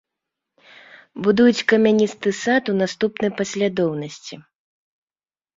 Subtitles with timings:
[1.27, 4.35] Будуюць камяністы сад у наступнай паслядоўнасці.